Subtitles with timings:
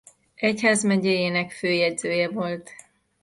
[0.35, 2.71] Egyházmegyéjének főjegyzője volt.